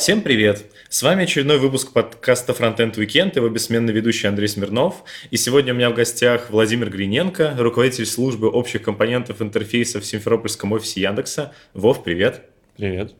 [0.00, 0.64] Всем привет!
[0.88, 5.04] С вами очередной выпуск подкаста Frontend Weekend, его бессменный ведущий Андрей Смирнов.
[5.30, 10.72] И сегодня у меня в гостях Владимир Гриненко, руководитель службы общих компонентов интерфейса в Симферопольском
[10.72, 11.52] офисе Яндекса.
[11.74, 12.46] Вов, привет!
[12.78, 13.12] Привет!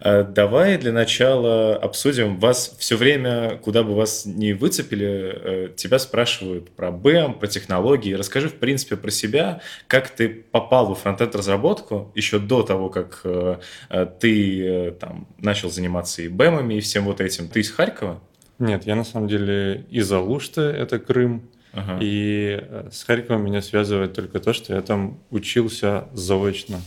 [0.00, 2.38] Э, давай для начала обсудим.
[2.38, 8.14] Вас все время, куда бы вас не выцепили, э, тебя спрашивают про БЭМ, про технологии.
[8.14, 13.58] Расскажи, в принципе, про себя, как ты попал во фронтенд-разработку еще до того, как э,
[14.20, 17.48] ты там начал заниматься и БЭМами, и всем вот этим.
[17.48, 18.20] Ты из Харькова?
[18.58, 21.42] Нет, я на самом деле из Алушты, это Крым.
[21.72, 21.98] Ага.
[22.00, 26.80] И с Харьковом меня связывает только то, что я там учился заочно.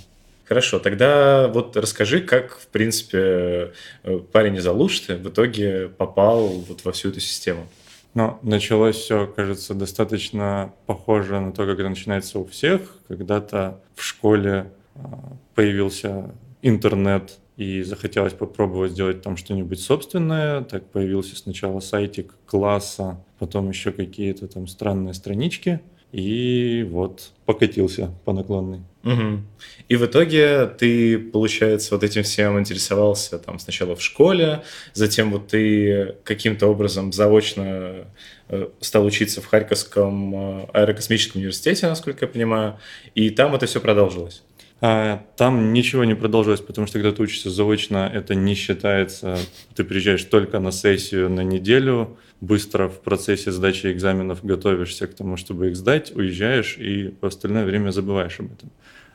[0.46, 6.84] Хорошо, тогда вот расскажи, как, в принципе, э, парень из Алушты в итоге попал вот
[6.84, 7.68] во всю эту систему.
[8.14, 12.82] Ну, началось все, кажется, достаточно похоже на то, как это начинается у всех.
[13.08, 16.30] Когда-то в школе а, появился
[16.62, 20.64] интернет, и захотелось попробовать сделать там что-нибудь собственное.
[20.64, 25.82] Так появился сначала сайтик класса, потом еще какие-то там странные странички.
[26.12, 28.82] И вот покатился по наклонной.
[29.04, 29.42] Угу.
[29.90, 35.48] И в итоге ты, получается, вот этим всем интересовался там сначала в школе, затем вот
[35.48, 38.08] ты каким-то образом заочно
[38.48, 42.80] э, стал учиться в Харьковском э, аэрокосмическом университете, насколько я понимаю,
[43.14, 44.42] и там это все продолжилось.
[44.86, 49.38] А, там ничего не продолжилось, потому что когда ты учишься заочно, это не считается.
[49.76, 55.38] Ты приезжаешь только на сессию на неделю, быстро в процессе сдачи экзаменов готовишься к тому,
[55.38, 58.70] чтобы их сдать, уезжаешь и в остальное время забываешь об этом.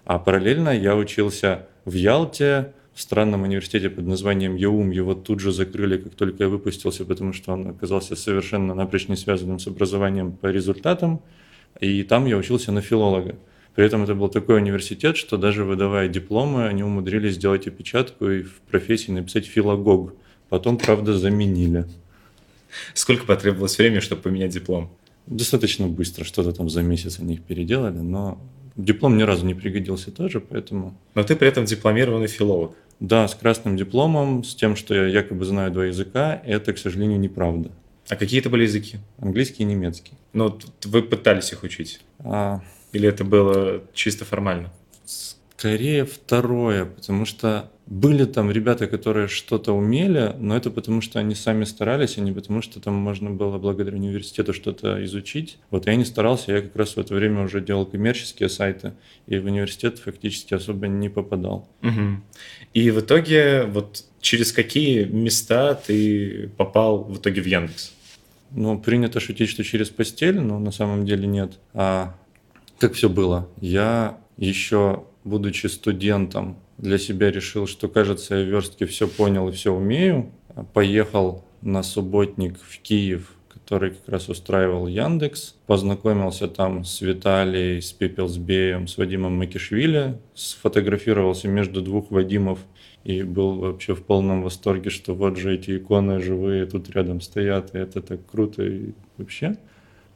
[0.05, 4.91] А параллельно я учился в Ялте, в странном университете под названием ЕУМ.
[4.91, 9.17] Его тут же закрыли, как только я выпустился, потому что он оказался совершенно напрочь не
[9.17, 11.21] связанным с образованием по результатам.
[11.81, 13.37] И там я учился на филолога.
[13.75, 18.43] При этом это был такой университет, что даже выдавая дипломы, они умудрились сделать опечатку и
[18.43, 20.15] в профессии написать филологог.
[20.49, 21.85] Потом, правда, заменили.
[22.95, 24.91] Сколько потребовалось времени, чтобы поменять диплом?
[25.27, 28.41] Достаточно быстро, что-то там за месяц они их переделали, но
[28.79, 30.97] Диплом ни разу не пригодился тоже, поэтому...
[31.17, 32.77] Но ты при этом дипломированный филолог.
[33.01, 37.19] Да, с красным дипломом, с тем, что я якобы знаю два языка, это, к сожалению,
[37.19, 37.73] неправда.
[38.09, 38.99] А какие это были языки?
[39.19, 40.13] Английский и немецкий.
[40.33, 42.01] Ну, вы пытались их учить?
[42.21, 42.63] А...
[42.93, 44.73] Или это было чисто формально?
[45.59, 51.35] Скорее второе, потому что были там ребята, которые что-то умели, но это потому, что они
[51.35, 55.59] сами старались, а не потому, что там можно было благодаря университету что-то изучить.
[55.73, 58.93] Вот я не старался, я как раз в это время уже делал коммерческие сайты,
[59.27, 61.69] и в университет фактически особо не попадал.
[61.83, 62.23] Угу.
[62.75, 67.95] И в итоге вот через какие места ты попал в итоге в Яндекс?
[68.53, 71.59] Ну, принято шутить, что через постель, но на самом деле нет.
[71.75, 72.15] А
[72.79, 73.49] как все было?
[73.61, 79.53] Я еще, будучи студентом, для себя решил, что, кажется, я в верстке все понял и
[79.53, 80.33] все умею.
[80.73, 85.57] Поехал на субботник в Киев, который как раз устраивал Яндекс.
[85.67, 90.19] Познакомился там с Виталией, с Пепелсбеем, с Вадимом Макишвили.
[90.35, 92.61] Сфотографировался между двух Вадимов
[93.05, 97.75] и был вообще в полном восторге, что вот же эти иконы живые тут рядом стоят,
[97.75, 99.57] и это так круто и вообще.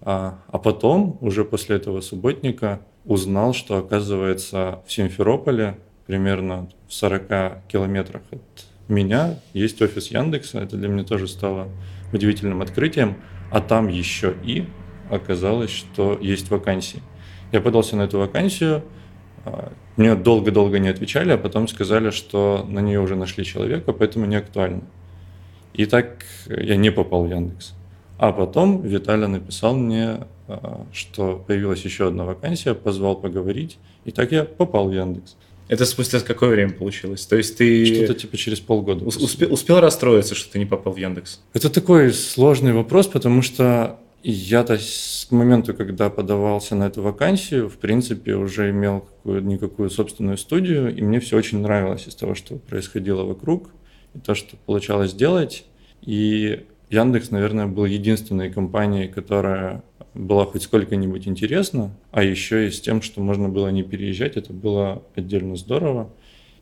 [0.01, 7.67] А, а потом, уже после этого субботника, узнал, что оказывается в Симферополе примерно в 40
[7.69, 8.43] километрах от
[8.89, 10.61] меня есть офис Яндекса.
[10.61, 11.69] Это для меня тоже стало
[12.13, 13.17] удивительным открытием.
[13.51, 14.67] А там еще и
[15.11, 17.03] оказалось, что есть вакансии.
[17.53, 18.83] Я подался на эту вакансию,
[19.45, 24.25] а, мне долго-долго не отвечали, а потом сказали, что на нее уже нашли человека, поэтому
[24.27, 24.83] не актуально.
[25.75, 27.75] И так я не попал в Яндекс.
[28.19, 30.21] А потом Виталий написал мне,
[30.93, 35.37] что появилась еще одна вакансия, позвал поговорить, и так я попал в Яндекс.
[35.69, 37.25] Это спустя какое время получилось?
[37.25, 37.87] То есть ты...
[37.87, 39.05] Что-то типа через полгода.
[39.05, 41.41] Успел, успел расстроиться, что ты не попал в Яндекс?
[41.55, 47.77] Это такой сложный вопрос, потому что я-то с момента, когда подавался на эту вакансию, в
[47.79, 53.25] принципе, уже имел какую-никакую собственную студию, и мне все очень нравилось из того, что происходило
[53.25, 53.71] вокруг,
[54.15, 55.65] и то, что получалось делать.
[56.03, 59.83] И Яндекс, наверное, был единственной компанией, которая
[60.15, 64.53] была хоть сколько-нибудь интересна, а еще и с тем, что можно было не переезжать, это
[64.53, 66.11] было отдельно здорово.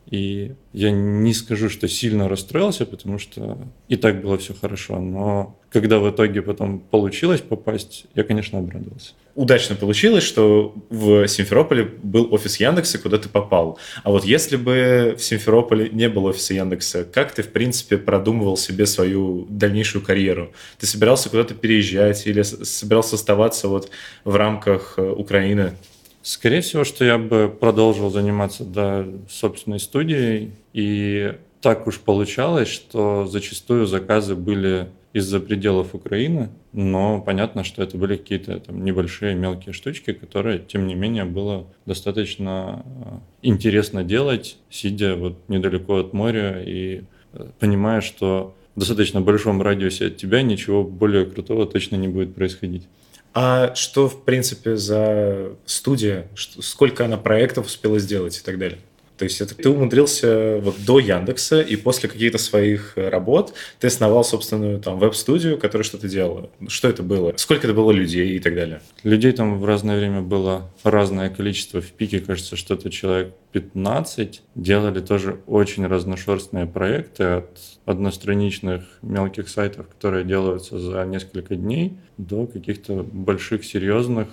[0.09, 3.57] И я не скажу, что сильно расстроился, потому что
[3.87, 4.99] и так было все хорошо.
[4.99, 9.13] Но когда в итоге потом получилось попасть, я, конечно, обрадовался.
[9.41, 13.79] Удачно получилось, что в Симферополе был офис Яндекса, куда ты попал.
[14.03, 18.55] А вот если бы в Симферополе не было офиса Яндекса, как ты, в принципе, продумывал
[18.55, 20.51] себе свою дальнейшую карьеру?
[20.77, 23.89] Ты собирался куда-то переезжать или собирался оставаться вот
[24.25, 25.73] в рамках э, Украины?
[26.21, 30.51] Скорее всего, что я бы продолжил заниматься да, собственной студией.
[30.73, 37.97] И так уж получалось, что зачастую заказы были из-за пределов Украины, но понятно, что это
[37.97, 44.57] были какие-то там небольшие мелкие штучки, которые, тем не менее, было достаточно э, интересно делать,
[44.69, 47.03] сидя вот недалеко от моря и
[47.33, 52.33] э, понимая, что в достаточно большом радиусе от тебя ничего более крутого точно не будет
[52.33, 52.87] происходить.
[53.33, 56.27] А что, в принципе, за студия?
[56.35, 58.79] Сколько она проектов успела сделать и так далее?
[59.21, 64.23] То есть это ты умудрился вот до Яндекса и после каких-то своих работ ты основал
[64.23, 66.49] собственную там веб-студию, которая что-то делала.
[66.67, 67.31] Что это было?
[67.35, 68.81] Сколько это было людей и так далее?
[69.03, 71.81] Людей там в разное время было разное количество.
[71.81, 74.41] В пике, кажется, что-то человек 15.
[74.55, 82.47] Делали тоже очень разношерстные проекты от одностраничных мелких сайтов, которые делаются за несколько дней, до
[82.47, 84.29] каких-то больших, серьезных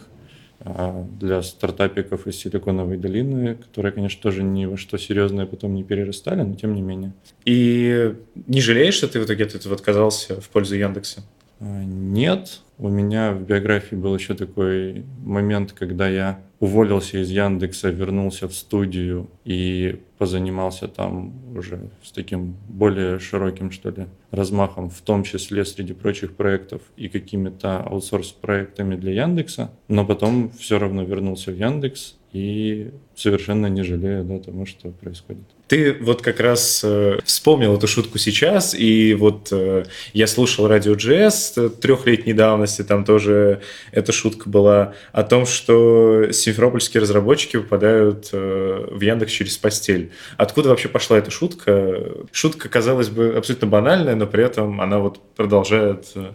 [0.61, 6.43] для стартапиков из Силиконовой долины, которые, конечно, тоже ни во что серьезное потом не перерастали,
[6.43, 7.13] но тем не менее.
[7.45, 8.15] И
[8.47, 11.23] не жалеешь, что ты в итоге от этого отказался в пользу Яндекса?
[11.61, 12.61] А, нет.
[12.79, 18.55] У меня в биографии был еще такой момент, когда я уволился из Яндекса, вернулся в
[18.55, 25.65] студию и позанимался там уже с таким более широким, что ли, размахом, в том числе
[25.65, 32.17] среди прочих проектов и какими-то аутсорс-проектами для Яндекса, но потом все равно вернулся в Яндекс
[32.33, 35.47] и совершенно не жалею да, тому, что происходит.
[35.69, 39.85] Ты вот как раз э, вспомнил эту шутку сейчас, и вот э,
[40.15, 43.61] я слушал радио GS трехлетней давности, там тоже
[43.93, 50.11] эта шутка была о том, что симферопольские разработчики попадают э, в Яндекс через постель.
[50.39, 52.03] Откуда вообще пошла эта шутка?
[52.33, 56.33] Шутка, казалось бы, абсолютно банальная, но при этом она вот продолжает э,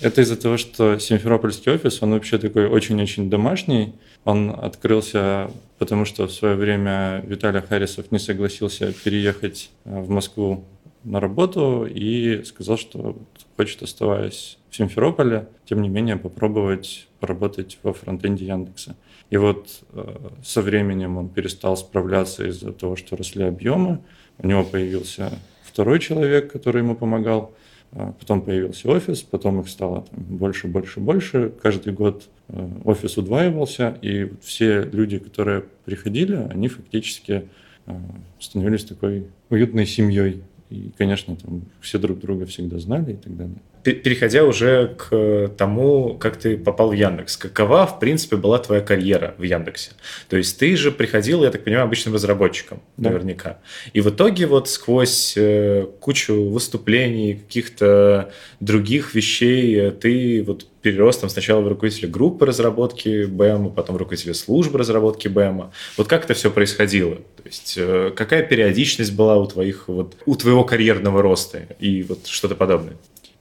[0.00, 3.94] это из-за того, что Симферопольский офис, он вообще такой очень-очень домашний.
[4.24, 10.64] Он открылся, потому что в свое время Виталий Харисов не согласился переехать э, в Москву
[11.04, 13.16] на работу и сказал, что
[13.56, 18.96] хочет, оставаясь в Симферополе, тем не менее попробовать поработать во фронтенде Яндекса.
[19.30, 24.00] И вот э, со временем он перестал справляться из-за того, что росли объемы.
[24.38, 27.54] У него появился второй человек, который ему помогал.
[27.92, 31.52] А потом появился офис, потом их стало там, больше, больше, больше.
[31.62, 37.48] Каждый год э, офис удваивался, и все люди, которые приходили, они фактически
[37.86, 37.96] э,
[38.40, 40.42] становились такой уютной семьей.
[40.68, 46.16] И, конечно, там все друг друга всегда знали и так далее переходя уже к тому,
[46.18, 49.92] как ты попал в Яндекс, какова, в принципе, была твоя карьера в Яндексе?
[50.28, 53.10] То есть ты же приходил, я так понимаю, обычным разработчиком, да.
[53.10, 53.58] наверняка.
[53.92, 61.18] И в итоге вот сквозь э, кучу выступлений, каких-то других вещей э, ты вот перерос
[61.18, 65.70] там сначала в руководителя группы разработки БМ, потом в руководителя службы разработки БМ.
[65.96, 67.16] Вот как это все происходило?
[67.16, 72.26] То есть э, какая периодичность была у твоих вот у твоего карьерного роста и вот
[72.26, 72.94] что-то подобное?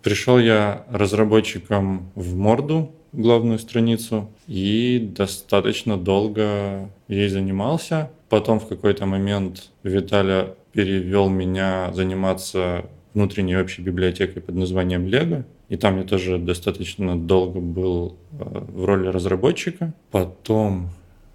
[0.07, 8.09] Пришел я разработчиком в морду, главную страницу, и достаточно долго ей занимался.
[8.30, 15.44] Потом в какой-то момент Виталя перевел меня заниматься внутренней общей библиотекой под названием Lego.
[15.68, 19.94] И там я тоже достаточно долго был э, в роли разработчика.
[20.12, 20.92] Потом,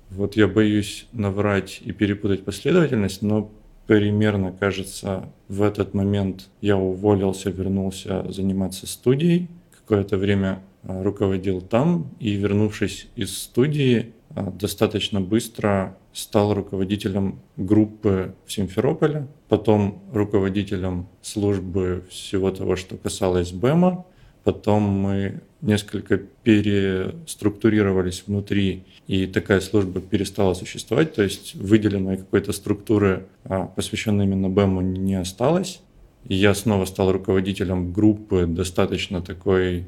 [0.08, 3.50] вот я боюсь наврать и перепутать последовательность, но
[3.86, 9.48] примерно, кажется, в этот момент я уволился, вернулся заниматься студией.
[9.76, 18.34] Какое-то время а, руководил там и, вернувшись из студии, а, достаточно быстро стал руководителем группы
[18.46, 24.04] в Симферополе, потом руководителем службы всего того, что касалось БЭМа,
[24.44, 33.26] Потом мы несколько переструктурировались внутри, и такая служба перестала существовать, то есть выделенной какой-то структуры,
[33.44, 35.80] а, посвященной именно БЭМу, не осталось.
[36.25, 39.87] Я снова стал руководителем группы, достаточно такой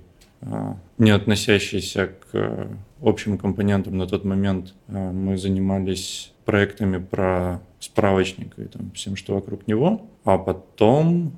[0.98, 2.68] не относящейся к
[3.00, 4.74] общим компонентам на тот момент.
[4.88, 10.06] А, мы занимались проектами про справочник и там, всем, что вокруг него.
[10.24, 11.32] А потом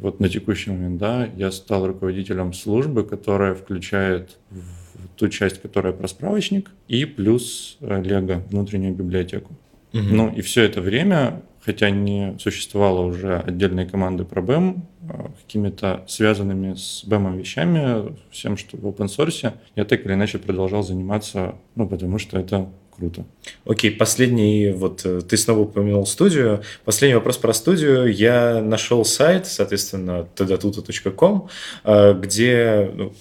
[0.00, 4.38] вот на текущий момент, да, я стал руководителем службы, которая включает
[5.16, 9.52] ту часть, которая про справочник, и плюс Лего, внутреннюю библиотеку.
[9.92, 10.02] Угу.
[10.02, 14.80] Ну и все это время, хотя не существовало уже отдельной команды про BEM,
[15.42, 20.82] какими-то связанными с BEM вещами, всем, что в open source, я так или иначе продолжал
[20.82, 23.24] заниматься, ну потому что это круто.
[23.64, 26.62] Окей, последний, вот э, ты снова упомянул студию.
[26.84, 28.12] Последний вопрос про студию.
[28.12, 31.48] Я нашел сайт, соответственно, tdatuta.com,
[31.84, 33.12] э, где ну,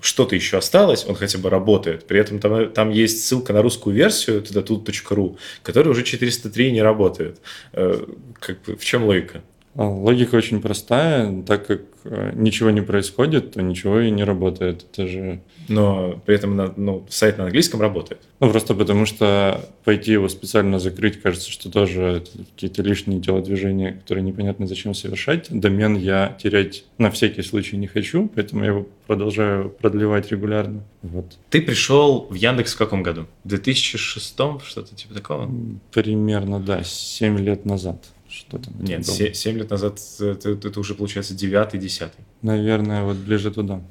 [0.00, 2.06] что-то еще осталось, он хотя бы работает.
[2.06, 7.40] При этом там, там есть ссылка на русскую версию tdatuta.ru, которая уже 403 не работает.
[7.72, 8.04] Э,
[8.38, 9.42] как в чем логика?
[9.74, 11.42] А, логика очень простая.
[11.42, 14.84] Так как э, ничего не происходит, то ничего и не работает.
[14.92, 15.40] Это же...
[15.68, 18.20] Но при этом ну, сайт на английском работает.
[18.40, 22.24] Ну, просто потому что пойти его специально закрыть, кажется, что тоже
[22.54, 25.46] какие-то лишние телодвижения, которые непонятно зачем совершать.
[25.50, 30.82] Домен я терять на всякий случай не хочу, поэтому я его продолжаю продлевать регулярно.
[31.02, 31.38] Вот.
[31.48, 33.26] Ты пришел в Яндекс в каком году?
[33.44, 35.50] В 2006 что-то типа такого?
[35.92, 38.11] Примерно, да, 7 лет назад.
[38.32, 39.34] Что там Нет, было?
[39.34, 42.10] 7 лет назад это, это уже получается 9-10.
[42.40, 43.82] Наверное, вот ближе туда.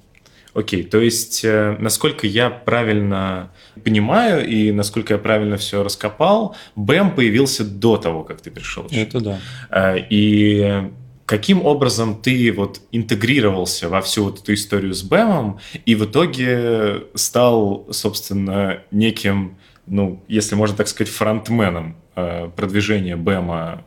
[0.54, 3.52] Окей, то есть, э, насколько я правильно
[3.84, 8.88] понимаю и насколько я правильно все раскопал, БЭМ появился до того, как ты пришел.
[8.92, 9.40] Это да.
[9.70, 10.90] Э, и
[11.26, 17.04] каким образом ты вот интегрировался во всю вот эту историю с БЭМом и в итоге
[17.14, 19.58] стал, собственно, неким,
[19.88, 23.86] ну, если можно так сказать, фронтменом э, продвижения БЭМа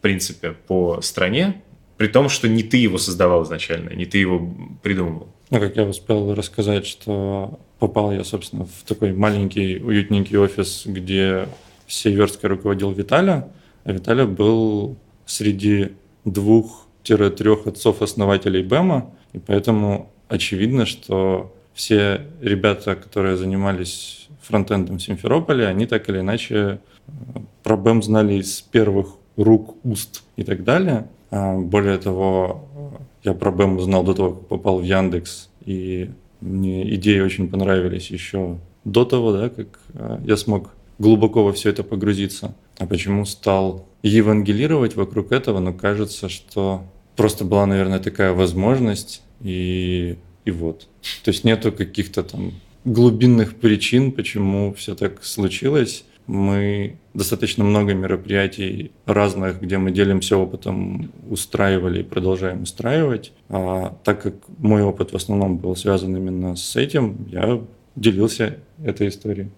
[0.00, 1.62] принципе, по стране,
[1.96, 4.50] при том, что не ты его создавал изначально, не ты его
[4.82, 5.28] придумывал.
[5.50, 11.48] Ну, как я успел рассказать, что попал я, собственно, в такой маленький, уютненький офис, где
[11.86, 13.48] всей версткой руководил Виталя,
[13.84, 15.92] а Виталя был среди
[16.24, 25.86] двух-трех отцов-основателей БЭМа, и поэтому очевидно, что все ребята, которые занимались фронтендом в Симферополе, они
[25.86, 27.10] так или иначе э,
[27.62, 31.08] про БЭМ знали из первых рук, уст и так далее.
[31.30, 32.68] А, более того,
[33.22, 38.10] я про БЭМ узнал до того, как попал в Яндекс, и мне идеи очень понравились
[38.10, 42.54] еще до того, да, как а, я смог глубоко во все это погрузиться.
[42.78, 45.60] А почему стал евангелировать вокруг этого?
[45.60, 46.82] Ну, кажется, что
[47.16, 50.88] просто была, наверное, такая возможность, и, и вот.
[51.24, 52.52] То есть нету каких-то там
[52.84, 56.04] глубинных причин, почему все так случилось.
[56.26, 63.32] Мы достаточно много мероприятий разных, где мы делимся опытом, устраивали и продолжаем устраивать.
[63.48, 67.60] А так как мой опыт в основном был связан именно с этим, я
[67.96, 69.50] делился этой историей.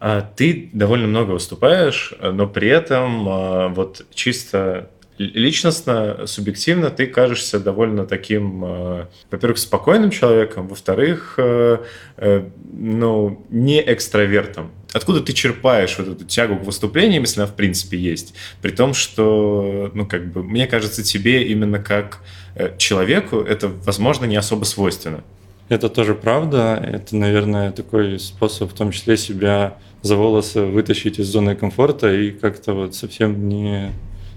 [0.00, 7.60] А ты довольно много выступаешь, но при этом а, вот чисто личностно, субъективно ты кажешься
[7.60, 11.78] довольно таким, а, во-первых, спокойным человеком, во-вторых, э,
[12.16, 17.54] э, ну, не экстравертом откуда ты черпаешь вот эту тягу к выступлениям, если она в
[17.54, 18.34] принципе есть?
[18.62, 22.20] При том, что, ну, как бы, мне кажется, тебе именно как
[22.54, 25.22] э, человеку это, возможно, не особо свойственно.
[25.68, 26.82] Это тоже правда.
[26.82, 32.30] Это, наверное, такой способ в том числе себя за волосы вытащить из зоны комфорта и
[32.30, 33.92] как-то вот совсем не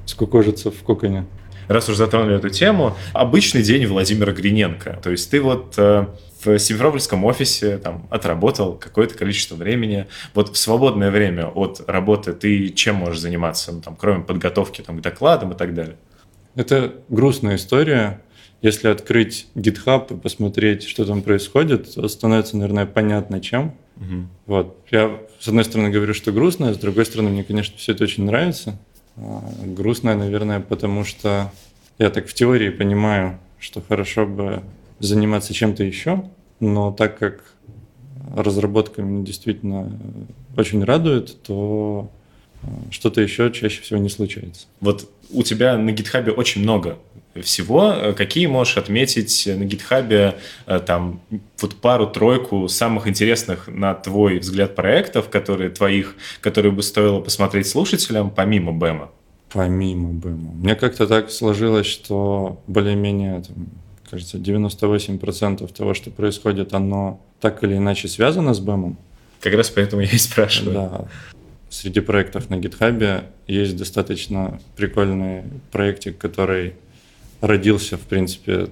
[0.05, 1.25] скукожиться в коконе
[1.67, 4.99] раз уж затронули эту тему, обычный день Владимира Гриненко.
[5.03, 6.07] То есть ты вот э,
[6.43, 10.07] в Симферопольском офисе там отработал какое-то количество времени.
[10.33, 14.99] Вот в свободное время от работы ты чем можешь заниматься, ну, там, кроме подготовки там,
[14.99, 15.97] к докладам и так далее?
[16.55, 18.21] Это грустная история.
[18.61, 23.75] Если открыть GitHub и посмотреть, что там происходит, то становится, наверное, понятно, чем.
[23.97, 24.27] Угу.
[24.47, 24.77] Вот.
[24.89, 28.03] Я, с одной стороны, говорю, что грустно, а с другой стороны, мне, конечно, все это
[28.03, 28.79] очень нравится.
[29.15, 31.51] А, грустная, наверное, потому что
[31.99, 34.63] я так в теории понимаю, что хорошо бы
[34.99, 36.23] заниматься чем-то еще,
[36.59, 37.43] но так как
[38.35, 39.91] разработка меня действительно
[40.55, 42.09] очень радует, то
[42.63, 44.67] а, что-то еще чаще всего не случается.
[44.81, 46.97] Вот у тебя на гитхабе очень много
[47.41, 48.13] всего.
[48.17, 51.21] Какие можешь отметить на гитхабе э, там
[51.61, 58.31] вот пару-тройку самых интересных, на твой взгляд, проектов, которые твоих, которые бы стоило посмотреть слушателям,
[58.31, 59.11] помимо БЭМа?
[59.51, 60.51] Помимо БЭМа.
[60.53, 63.43] Мне как-то так сложилось, что более-менее,
[64.09, 68.97] кажется, 98% того, что происходит, оно так или иначе связано с БЭМом.
[69.41, 70.73] Как раз поэтому я и спрашиваю.
[70.73, 71.05] Да.
[71.69, 76.75] Среди проектов на гитхабе есть достаточно прикольный проектик, который
[77.41, 78.69] родился, в принципе,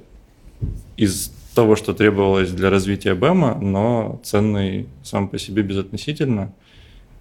[0.98, 6.54] из того, что требовалось для развития БЭМа, но ценный сам по себе безотносительно.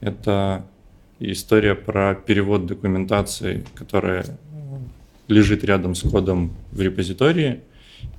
[0.00, 0.64] Это
[1.20, 4.24] история про перевод документации, которая
[5.28, 7.60] лежит рядом с кодом в репозитории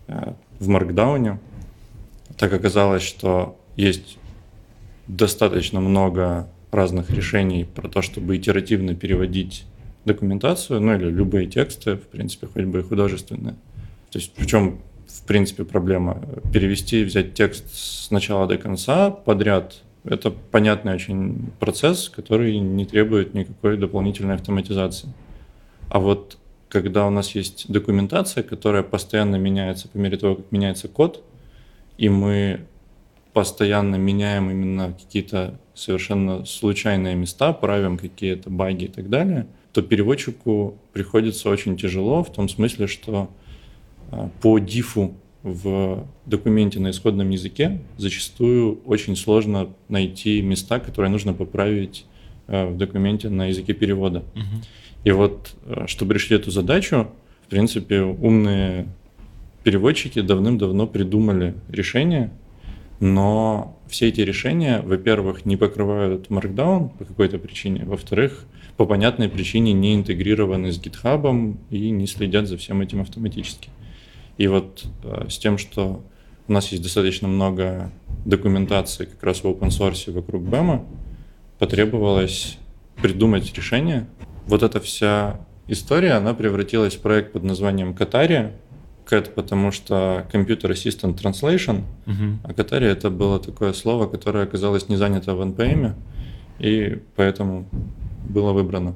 [0.08, 1.38] в Markdown.
[2.38, 4.18] Так оказалось, что есть
[5.08, 9.65] достаточно много разных решений про то, чтобы итеративно переводить
[10.06, 13.56] документацию, ну или любые тексты, в принципе, хоть бы и художественные.
[14.12, 16.22] То есть, причем, в принципе, проблема
[16.54, 19.82] перевести, взять текст с начала до конца подряд.
[20.04, 25.12] Это понятный очень процесс, который не требует никакой дополнительной автоматизации.
[25.89, 26.38] А вот
[26.82, 31.24] когда у нас есть документация, которая постоянно меняется по мере того, как меняется код,
[31.98, 32.62] и мы
[33.34, 40.77] постоянно меняем именно какие-то совершенно случайные места, правим какие-то баги и так далее– то переводчику
[40.94, 43.29] приходится очень тяжело в том смысле, что
[44.10, 51.34] а, по дифу в документе на исходном языке зачастую очень сложно найти места, которые нужно
[51.34, 52.05] поправить
[52.48, 54.20] а, в документе на языке перевода.
[54.20, 54.63] Угу.
[55.06, 57.08] И вот, а, чтобы решить эту задачу,
[57.46, 58.88] в принципе, умные
[59.64, 62.32] переводчики давным-давно придумали решение,
[63.00, 68.46] но все эти решения, во-первых, не покрывают Markdown по какой-то причине, во-вторых,
[68.78, 73.70] по понятной причине не интегрированы с GitHub и не следят за всем этим автоматически.
[74.38, 76.04] И вот э, с тем, что
[76.48, 77.92] у нас есть достаточно много
[78.26, 80.86] документации как раз в open source вокруг BEM,
[81.60, 82.58] потребовалось
[83.02, 84.08] придумать решение.
[84.48, 88.54] Вот эта вся история, она превратилась в проект под названием Катария,
[89.06, 92.38] CAT, потому что Computer Assistant Translation, uh-huh.
[92.44, 95.94] а Катария это было такое слово, которое оказалось не занято в NPM,
[96.60, 97.68] и поэтому
[98.28, 98.96] было выбрано.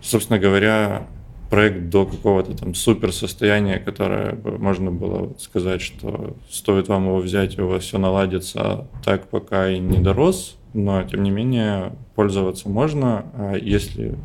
[0.00, 1.08] Собственно говоря,
[1.50, 7.58] проект до какого-то там супер состояния, которое можно было сказать, что стоит вам его взять,
[7.58, 12.68] и у вас все наладится, так пока и не дорос, но тем не менее пользоваться
[12.68, 13.26] можно.
[13.34, 14.16] А если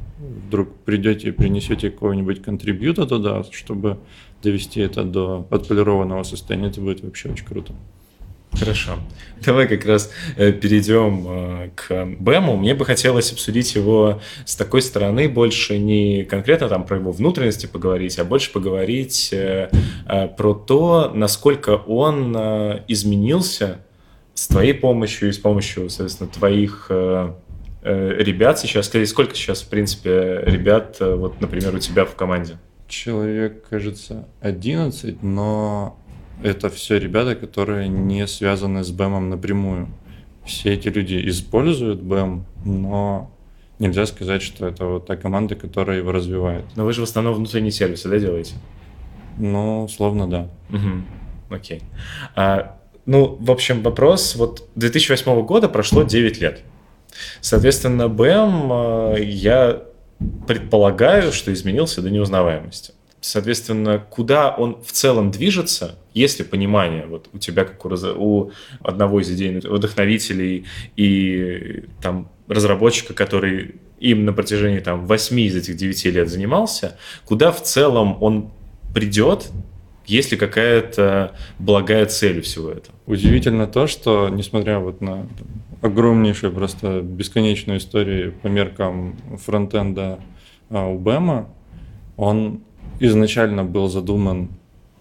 [0.48, 3.98] вдруг придете и принесете какого-нибудь контрибьюта туда, чтобы
[4.42, 7.74] довести это до отполированного состояния, это будет вообще очень круто.
[8.52, 9.00] Хорошо.
[9.44, 12.56] Давай как раз э, перейдем э, к Бэму.
[12.56, 17.66] Мне бы хотелось обсудить его с такой стороны, больше не конкретно там про его внутренности
[17.66, 19.70] поговорить, а больше поговорить э,
[20.38, 22.36] про то, насколько он
[22.88, 23.80] изменился
[24.44, 26.92] с твоей помощью и с помощью, соответственно, твоих
[27.82, 28.92] ребят сейчас.
[29.06, 32.58] Сколько сейчас, в принципе, ребят, вот, например, у тебя в команде?
[32.88, 35.98] Человек, кажется, 11, но
[36.44, 39.88] это все ребята, которые не связаны с БЭМом напрямую.
[40.46, 43.32] Все эти люди используют БЭМ, но
[43.80, 46.66] нельзя сказать, что это вот та команда, которая его развивает.
[46.76, 48.56] Но вы же в основном внутренние сервисы, да, делаете?
[49.38, 50.50] Ну, словно да.
[50.70, 51.56] Угу.
[51.56, 51.82] Окей.
[52.36, 54.36] А, ну, в общем, вопрос.
[54.36, 56.62] Вот 2008 года прошло 9 лет.
[57.42, 59.84] Соответственно, БМ а, я
[60.48, 62.94] предполагаю, что изменился до неузнаваемости.
[63.20, 69.22] Соответственно, куда он в целом движется, если понимание вот у тебя, как у, у одного
[69.22, 70.66] из идейных вдохновителей
[70.98, 77.54] и там разработчика, который им на протяжении там 8 из этих 9 лет занимался, куда
[77.54, 78.52] в целом он
[78.94, 79.50] придет,
[80.06, 82.96] есть ли какая-то благая цель всего этого?
[83.06, 85.28] Удивительно то, что, несмотря вот на
[85.82, 90.20] огромнейшую, просто бесконечную историю по меркам фронтенда
[90.70, 91.50] а, у Бэма,
[92.18, 92.62] он
[93.00, 94.50] изначально был задуман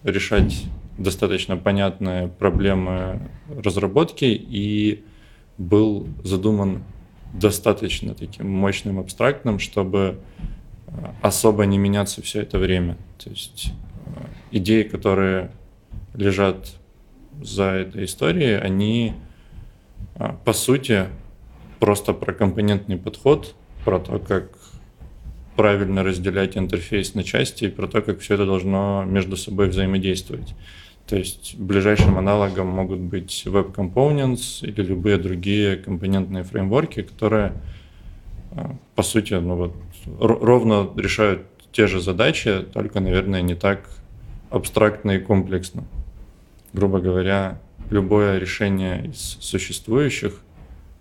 [0.02, 0.64] решать
[0.98, 5.04] достаточно понятные проблемы разработки и
[5.58, 6.82] был задуман
[7.32, 10.18] достаточно таким мощным абстрактным, чтобы
[10.86, 12.96] э, особо не меняться все это время.
[13.22, 13.72] То есть
[14.52, 15.50] идеи, которые
[16.14, 16.76] лежат
[17.40, 19.14] за этой историей, они
[20.16, 21.06] э, по сути
[21.80, 24.50] просто про компонентный подход, про то, как
[25.56, 30.54] правильно разделять интерфейс на части и про то, как все это должно между собой взаимодействовать.
[31.06, 37.52] То есть ближайшим аналогом могут быть Web Components или любые другие компонентные фреймворки, которые,
[38.52, 39.74] а, по сути, ну вот,
[40.18, 43.88] ровно решают те же задачи, только, наверное, не так
[44.52, 45.84] абстрактно и комплексно.
[46.72, 47.60] Грубо говоря,
[47.90, 50.40] любое решение из существующих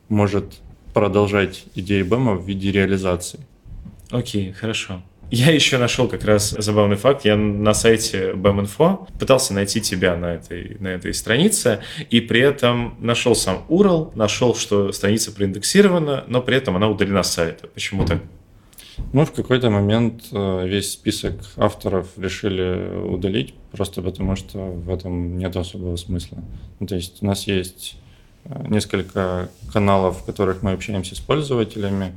[0.10, 0.60] может
[0.94, 3.40] продолжать идеи БЭМа в виде реализации.
[4.10, 5.02] Окей, хорошо.
[5.34, 7.24] Я еще нашел как раз забавный факт.
[7.24, 12.98] Я на сайте BAM.info пытался найти тебя на этой, на этой странице, и при этом
[13.00, 17.68] нашел сам URL, нашел, что страница проиндексирована, но при этом она удалена с сайта.
[17.68, 18.22] Почему так?
[19.14, 25.38] Ну, в какой-то момент э, весь список авторов решили удалить, просто потому что в этом
[25.38, 26.40] нет особого смысла.
[26.80, 27.98] Ну, то есть у нас есть
[28.46, 32.14] э, несколько каналов, в которых мы общаемся с пользователями,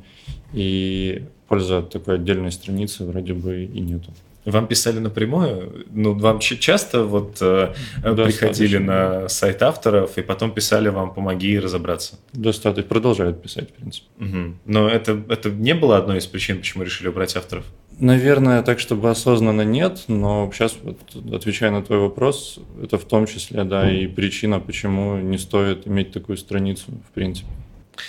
[0.53, 4.13] и пользы от такой отдельной страницы вроде бы и нету.
[4.45, 5.87] Вам писали напрямую?
[5.91, 12.19] Ну, вам часто вот э, приходили на сайт авторов и потом писали вам «помоги разобраться»?
[12.33, 12.89] Достаточно.
[12.89, 14.07] Продолжают писать, в принципе.
[14.21, 14.55] Угу.
[14.67, 17.65] Но это, это не было одной из причин, почему решили убрать авторов?
[17.99, 20.99] Наверное, так, чтобы осознанно нет, но сейчас, вот,
[21.33, 26.13] отвечая на твой вопрос, это в том числе, да, и причина, почему не стоит иметь
[26.13, 27.49] такую страницу, в принципе.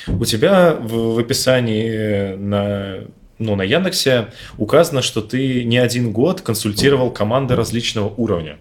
[0.08, 3.06] У тебя в, в описании на
[3.38, 8.58] ну, на Яндексе указано, что ты не один год консультировал команды различного уровня.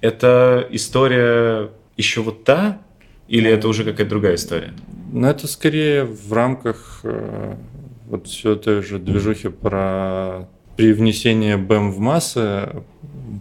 [0.00, 2.80] Это история еще вот та,
[3.28, 4.72] или это уже какая-то другая история?
[5.12, 7.54] Ну, это скорее в рамках э,
[8.06, 12.82] вот все той же движухи про при внесении BEM в массы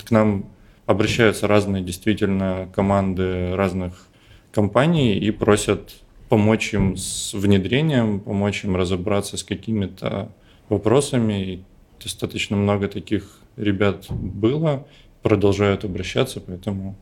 [0.06, 0.46] к нам
[0.86, 4.08] обращаются разные действительно команды разных
[4.52, 5.94] компаний и просят
[6.30, 10.32] помочь им с внедрением, помочь им разобраться с какими-то
[10.72, 11.44] вопросами.
[11.44, 11.64] И
[12.02, 14.88] достаточно много таких ребят было,
[15.22, 16.96] продолжают обращаться, поэтому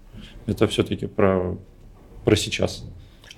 [0.45, 1.57] это все-таки про,
[2.25, 2.83] про сейчас.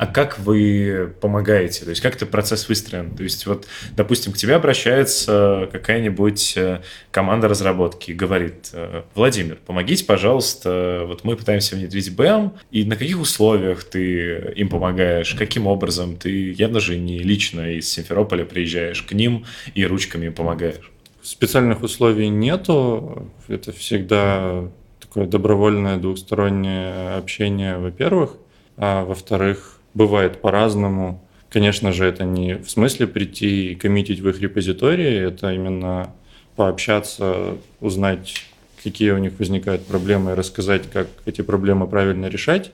[0.01, 1.83] А как вы помогаете?
[1.83, 3.15] То есть как этот процесс выстроен?
[3.15, 9.59] То есть вот, допустим, к тебе обращается какая-нибудь э, команда разработки и говорит, э, Владимир,
[9.63, 15.67] помогите, пожалуйста, вот мы пытаемся внедрить BEM, и на каких условиях ты им помогаешь, каким
[15.67, 16.17] образом?
[16.17, 20.91] Ты явно же не лично из Симферополя приезжаешь к ним и ручками помогаешь.
[21.21, 24.67] Специальных условий нету, это всегда
[24.99, 28.37] такое добровольное двухстороннее общение, во-первых,
[28.77, 31.21] а во-вторых, бывает по-разному.
[31.49, 36.13] Конечно же, это не в смысле прийти и коммитить в их репозитории, это именно
[36.55, 38.45] пообщаться, узнать,
[38.83, 42.71] какие у них возникают проблемы, и рассказать, как эти проблемы правильно решать.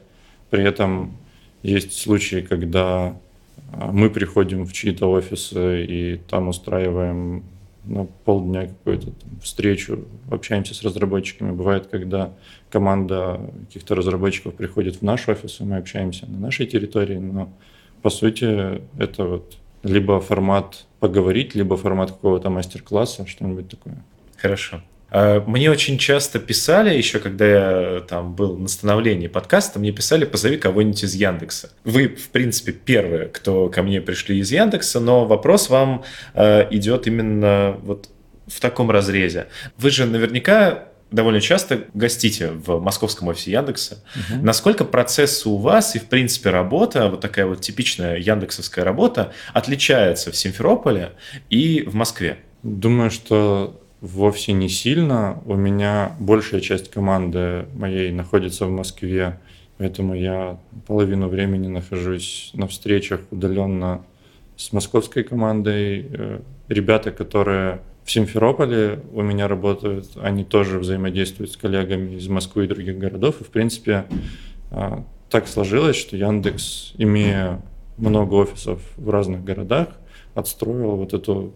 [0.50, 1.18] При этом
[1.64, 3.18] есть случаи, когда
[3.74, 7.44] а, мы приходим в чьи-то офисы и там устраиваем
[7.88, 11.52] на полдня какую-то встречу, общаемся с разработчиками.
[11.52, 12.34] Бывает, когда
[12.69, 17.50] команда каких-то разработчиков приходит в наш офис, и мы общаемся на нашей территории, но
[18.02, 24.04] по сути это вот либо формат поговорить, либо формат какого-то мастер-класса, что-нибудь такое.
[24.38, 24.82] Хорошо.
[25.10, 30.26] А, мне очень часто писали, еще когда я там был на становлении подкаста, мне писали,
[30.26, 31.72] позови кого-нибудь из Яндекса.
[31.84, 37.08] Вы, в принципе, первые, кто ко мне пришли из Яндекса, но вопрос вам э, идет
[37.08, 38.10] именно вот
[38.48, 39.48] в таком разрезе.
[39.78, 44.04] Вы же наверняка довольно часто гостите в московском офисе Яндекса.
[44.15, 44.43] Угу.
[44.43, 50.32] Насколько процессы у вас и, в принципе, работа, вот такая вот типичная яндексовская работа, отличается
[50.32, 51.13] в Симферополе
[51.50, 52.39] и в Москве?
[52.63, 55.42] Думаю, что вовсе не сильно.
[55.46, 59.40] У меня большая часть команды моей находится в Москве,
[59.78, 64.04] поэтому я половину времени нахожусь на встречах удаленно
[64.56, 66.06] с московской командой.
[66.10, 72.64] Э, ребята, которые в Симферополе у меня работают, они тоже взаимодействуют с коллегами из Москвы
[72.64, 73.42] и других городов.
[73.42, 74.06] И, в принципе,
[74.72, 77.62] а, так сложилось, что Яндекс, имея
[77.98, 79.90] много офисов в разных городах,
[80.38, 81.54] отстроил вот эту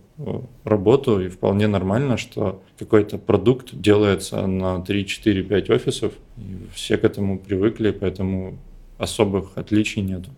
[0.63, 6.97] работу, и вполне нормально, что какой-то продукт делается на 3, 4, 5 офисов, и все
[6.97, 8.57] к этому привыкли, поэтому
[8.97, 10.31] особых отличий нету.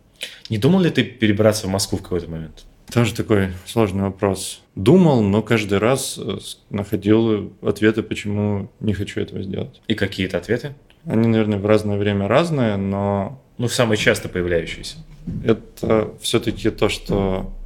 [0.49, 2.65] Не думал ли ты перебраться в Москву в какой-то момент?
[2.93, 4.61] Тоже такой сложный вопрос.
[4.75, 6.37] Думал, но каждый раз э,
[6.69, 9.81] находил ответы, почему не хочу этого сделать.
[9.87, 10.75] И какие то ответы?
[11.05, 13.41] Они, наверное, в разное время разные, но...
[13.57, 14.97] Ну, самые часто появляющиеся.
[15.45, 17.63] Это все-таки то, что э,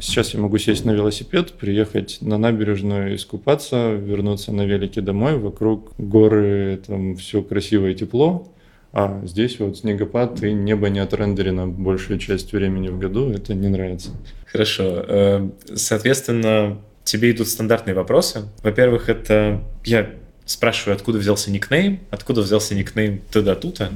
[0.00, 5.92] сейчас я могу сесть на велосипед, приехать на набережную, искупаться, вернуться на велике домой, вокруг
[5.98, 8.48] горы, там все красиво и тепло.
[8.92, 13.68] А здесь вот снегопад и небо не отрендерено большую часть времени в году, это не
[13.68, 14.10] нравится.
[14.46, 15.04] Хорошо.
[15.06, 18.44] Э, соответственно, тебе идут стандартные вопросы.
[18.62, 20.10] Во-первых, это я
[20.46, 23.90] спрашиваю, откуда взялся никнейм, откуда взялся никнейм туда-тута.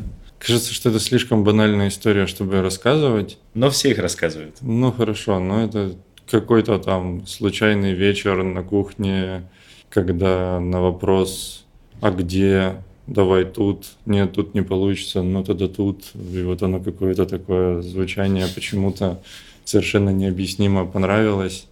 [0.44, 3.38] Кажется, что это слишком банальная история, чтобы рассказывать.
[3.54, 4.56] Но все их рассказывают.
[4.60, 5.94] Ну хорошо, но это
[6.28, 9.48] какой-то там случайный вечер на кухне,
[9.88, 11.64] когда на вопрос
[12.00, 12.74] «А где?»
[13.06, 16.06] давай тут, нет, тут не получится, но тогда тут.
[16.14, 19.22] И вот оно какое-то такое звучание почему-то
[19.64, 21.66] совершенно необъяснимо понравилось.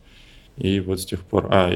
[0.57, 1.49] И вот с тех пор...
[1.51, 1.73] А,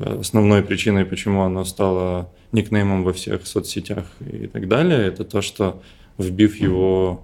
[0.00, 5.82] основной причиной, почему оно стало никнеймом во всех соцсетях и так далее, это то, что
[6.18, 7.22] вбив его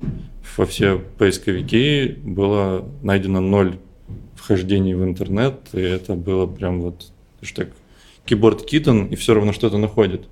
[0.57, 3.79] во все поисковики, было найдено ноль
[4.37, 7.13] вхождений в интернет, и это было прям вот
[7.55, 7.69] так
[8.27, 10.27] keyboard kitten, и все равно что-то находит.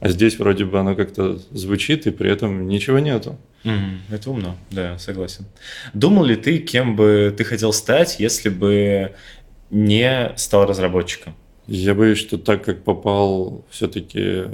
[0.00, 3.38] А здесь вроде бы оно как-то звучит, и при этом ничего нету.
[3.64, 5.46] Mm, это умно, да, согласен.
[5.94, 9.12] Думал ли ты, кем бы ты хотел стать, если бы
[9.70, 11.34] не стал разработчиком?
[11.66, 14.44] Я боюсь, что так как попал все-таки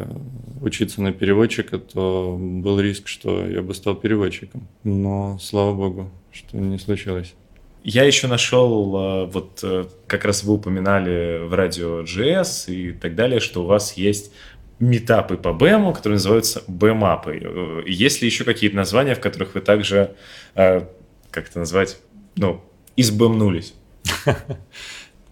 [0.62, 4.66] учиться на переводчика, то был риск, что я бы стал переводчиком.
[4.82, 7.34] Но слава богу, что не случилось.
[7.84, 13.16] Я еще нашел, э, вот э, как раз вы упоминали в радио GS и так
[13.16, 14.32] далее, что у вас есть
[14.78, 17.40] метапы по БЭМу, которые называются БЭМапы.
[17.42, 20.14] Э, есть ли еще какие-то названия, в которых вы также,
[20.54, 20.82] э,
[21.30, 21.98] как это назвать,
[22.36, 22.62] ну,
[22.96, 23.74] избэмнулись?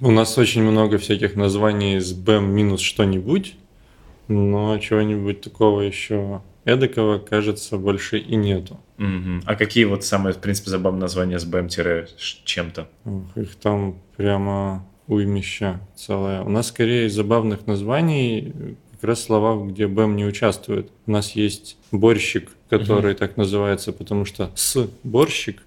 [0.01, 3.57] У нас очень много всяких названий с БЭМ минус что-нибудь,
[4.29, 8.81] но чего-нибудь такого еще эдакого, кажется, больше и нету.
[8.99, 9.43] Угу.
[9.45, 12.89] А какие вот самые, в принципе, забавные названия с БМ-чем-то?
[13.37, 16.43] Их там прямо уймища целая.
[16.43, 20.91] У нас скорее из забавных названий как раз слова, где БЭМ не участвует.
[21.07, 25.63] У нас есть борщик, который так называется, потому что с борщик,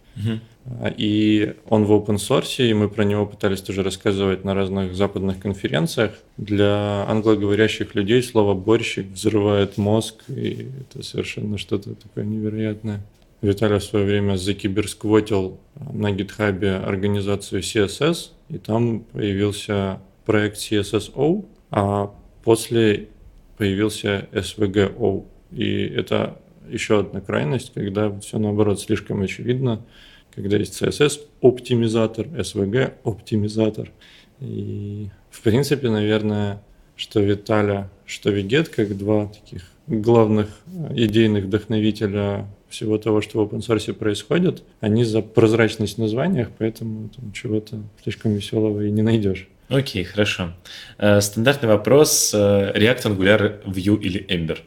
[0.98, 5.40] и он в open source, и мы про него пытались тоже рассказывать на разных западных
[5.40, 6.14] конференциях.
[6.38, 13.02] Для англоговорящих людей слово «борщик» взрывает мозг, и это совершенно что-то такое невероятное.
[13.42, 15.60] Виталий в свое время закиберсквотил
[15.92, 22.14] на гитхабе организацию CSS, и там появился проект CSSO, а
[22.46, 23.10] после
[23.58, 25.26] появился SVGO.
[25.52, 29.86] И это еще одна крайность, когда все наоборот слишком очевидно,
[30.34, 33.92] когда есть CSS оптимизатор, SVG оптимизатор.
[34.40, 36.62] И в принципе, наверное,
[36.96, 40.48] что Виталя, что Вигет, как два таких главных
[40.92, 47.10] идейных вдохновителя всего того, что в open source происходит, они за прозрачность в названиях, поэтому
[47.10, 49.48] там чего-то слишком веселого и не найдешь.
[49.70, 50.54] Окей, хорошо.
[50.98, 52.34] Э, стандартный вопрос.
[52.34, 54.60] Э, React, Angular, Vue или Ember?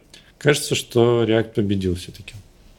[0.46, 2.34] Кажется, что React победил все-таки.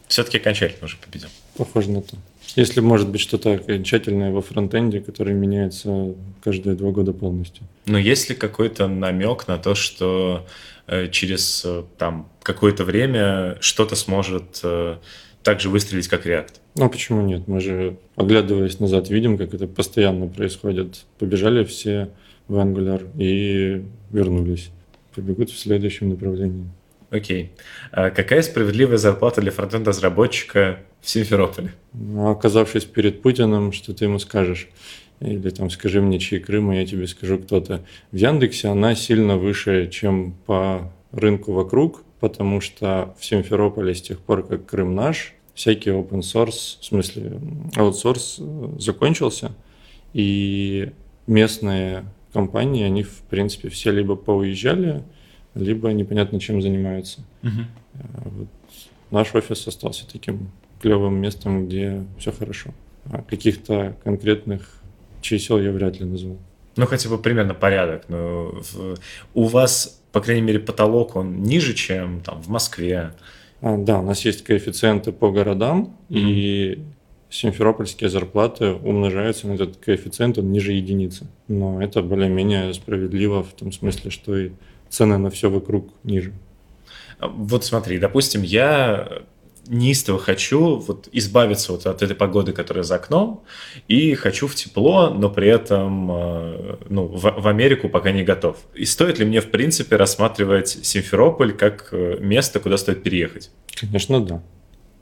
[0.08, 1.28] Все-таки окончательно уже победил.
[1.58, 2.16] Похоже на то.
[2.56, 7.68] Если может быть что-то окончательное во фронтенде, которое меняется каждые два года полностью.
[7.86, 10.48] Но есть ли какой-то намек на то, что
[10.88, 14.96] э, через э, там какое-то время что-то сможет э,
[15.44, 16.54] так же выстрелить, как React?
[16.76, 17.50] Ну а почему нет?
[17.50, 21.04] Мы же, оглядываясь назад, видим, как это постоянно происходит.
[21.20, 22.12] Побежали все
[22.48, 24.70] в Angular и вернулись.
[25.14, 26.70] Побегут в следующем направлении.
[27.10, 27.52] Окей.
[27.92, 31.74] А какая справедливая зарплата для фронтенд-разработчика в Симферополе?
[31.94, 34.68] Ну, оказавшись перед Путиным, что ты ему скажешь?
[35.20, 37.84] Или там скажи мне, чьи Крым, и я тебе скажу кто-то.
[38.12, 44.20] В Яндексе она сильно выше, чем по рынку вокруг, потому что в Симферополе с тех
[44.20, 47.40] пор, как Крым наш, всякий open source, в смысле
[47.76, 49.54] аутсорс э, закончился,
[50.14, 50.92] и
[51.26, 55.04] местные компании, они в принципе все либо поуезжали,
[55.56, 57.22] либо непонятно чем занимаются.
[57.44, 57.62] Угу.
[58.26, 58.48] Вот
[59.12, 62.72] наш офис остался таким клевым местом, где все хорошо.
[63.06, 64.82] А каких-то конкретных
[65.22, 66.38] чисел я вряд ли назову.
[66.76, 68.06] Ну, хотя бы примерно порядок.
[68.08, 68.98] Но в,
[69.34, 73.14] у вас, по крайней мере, потолок, он ниже, чем там в Москве.
[73.62, 76.20] А, да, у нас есть коэффициенты по городам, mm-hmm.
[76.20, 76.80] и
[77.30, 81.28] симферопольские зарплаты умножаются на этот коэффициент, он ниже единицы.
[81.48, 84.52] Но это более-менее справедливо в том смысле, что и
[84.90, 86.34] цены на все вокруг ниже.
[87.20, 89.24] Вот смотри, допустим, я
[89.68, 93.44] неистово хочу вот избавиться вот от этой погоды, которая за окном,
[93.88, 98.58] и хочу в тепло, но при этом э, ну, в, в Америку пока не готов.
[98.74, 103.52] И стоит ли мне, в принципе, рассматривать Симферополь как э, место, куда стоит переехать?
[103.80, 104.42] Конечно, да.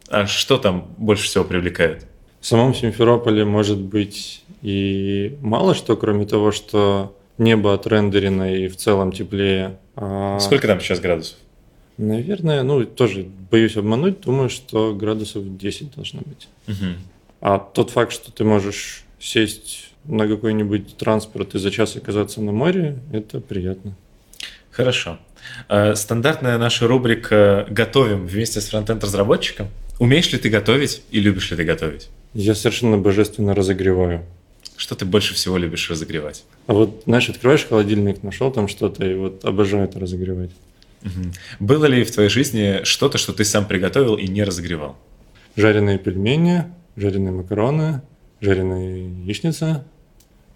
[0.10, 2.08] А что там больше всего привлекает?
[2.42, 8.78] В самом Симферополе может быть и мало что, кроме того, что небо отрендерено и в
[8.78, 9.78] целом теплее.
[9.96, 10.40] А...
[10.40, 11.38] Сколько там сейчас градусов?
[11.98, 16.48] Наверное, ну, тоже боюсь обмануть, думаю, что градусов 10 должно быть.
[16.68, 16.94] Угу.
[17.42, 22.52] А тот факт, что ты можешь сесть на какой-нибудь транспорт и за час оказаться на
[22.52, 23.96] море, это приятно.
[24.72, 25.20] Хорошо.
[25.70, 29.70] А, стандартная наша рубрика «Готовим вместе с фронтенд-разработчиком».
[30.00, 32.10] Умеешь ли ты готовить и любишь ли ты готовить?
[32.34, 34.26] Я совершенно божественно разогреваю.
[34.78, 36.44] Что ты больше всего любишь разогревать?
[36.68, 40.52] А вот, знаешь, открываешь холодильник, нашел там что-то, и вот обожаю это разогревать.
[41.04, 41.32] Угу.
[41.60, 44.98] Было ли в твоей жизни что-то, что ты сам приготовил и не разогревал?
[45.56, 46.66] Жареные пельмени,
[46.98, 48.02] жареные макароны,
[48.42, 49.86] жареная яичница,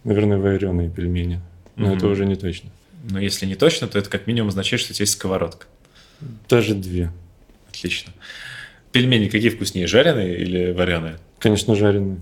[0.03, 1.39] наверное, вареные пельмени.
[1.75, 1.95] Но угу.
[1.95, 2.71] это уже не точно.
[3.10, 5.67] Но если не точно, то это как минимум означает, что у тебя есть сковородка.
[6.49, 7.12] Даже две.
[7.69, 8.12] Отлично.
[8.91, 11.19] Пельмени какие вкуснее, жареные или вареные?
[11.38, 12.19] Конечно, жареные.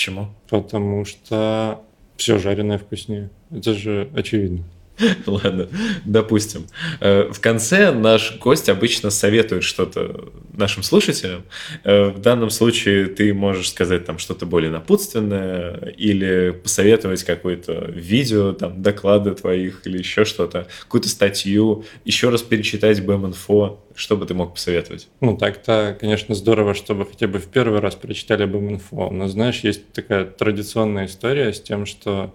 [0.00, 0.28] Почему?
[0.48, 1.84] Потому что
[2.16, 3.28] все жареное вкуснее.
[3.50, 4.64] Это же очевидно.
[5.26, 5.68] Ладно,
[6.04, 6.66] допустим.
[7.00, 11.44] Э, в конце наш гость обычно советует что-то нашим слушателям.
[11.84, 18.52] Э, в данном случае ты можешь сказать там что-то более напутственное или посоветовать какое-то видео,
[18.52, 23.78] там, доклады твоих или еще что-то, какую-то статью, еще раз перечитать BM-инфо.
[23.94, 25.08] Что бы ты мог посоветовать?
[25.20, 29.10] Ну, так-то, конечно, здорово, чтобы хотя бы в первый раз прочитали BM-инфо.
[29.10, 32.32] Но, знаешь, есть такая традиционная история с тем, что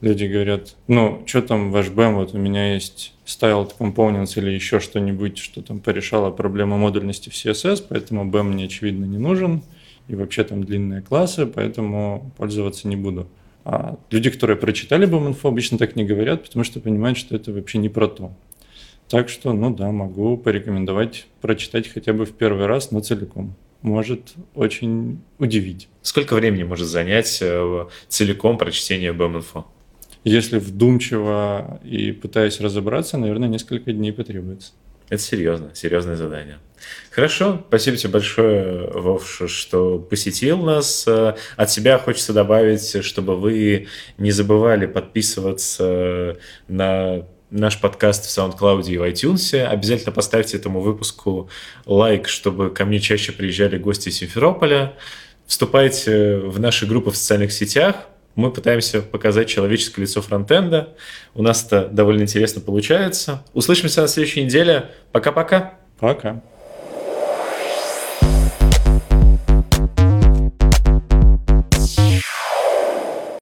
[0.00, 4.80] люди говорят, ну, что там ваш BEM, вот у меня есть styled components или еще
[4.80, 9.62] что-нибудь, что там порешало проблему модульности в CSS, поэтому BEM мне, очевидно, не нужен,
[10.08, 13.28] и вообще там длинные классы, поэтому пользоваться не буду.
[13.64, 17.78] А люди, которые прочитали BEM-инфо, обычно так не говорят, потому что понимают, что это вообще
[17.78, 18.32] не про то.
[19.08, 23.54] Так что, ну да, могу порекомендовать прочитать хотя бы в первый раз, но целиком.
[23.82, 25.88] Может очень удивить.
[26.02, 29.64] Сколько времени может занять э, целиком прочтение BEM-инфо?
[30.28, 34.72] Если вдумчиво и пытаясь разобраться, наверное, несколько дней потребуется.
[35.08, 36.58] Это серьезно, серьезное задание.
[37.10, 41.08] Хорошо, спасибо тебе большое, Вов, что посетил нас.
[41.08, 43.88] От себя хочется добавить, чтобы вы
[44.18, 46.36] не забывали подписываться
[46.68, 49.58] на наш подкаст в SoundCloud и в iTunes.
[49.64, 51.48] Обязательно поставьте этому выпуску
[51.86, 54.92] лайк, чтобы ко мне чаще приезжали гости Симферополя.
[55.46, 58.08] Вступайте в наши группы в социальных сетях.
[58.34, 60.90] Мы пытаемся показать человеческое лицо фронтенда.
[61.34, 63.44] У нас это довольно интересно получается.
[63.52, 64.90] Услышимся на следующей неделе.
[65.12, 65.74] Пока-пока.
[65.98, 66.28] Пока.
[66.28, 66.34] -пока.
[66.34, 66.57] Пока.